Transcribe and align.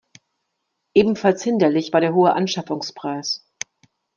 Ebenfalls 0.95 1.43
hinderlich 1.43 1.93
war 1.93 2.01
der 2.01 2.15
hohe 2.15 2.33
Anschaffungspreis. 2.33 3.47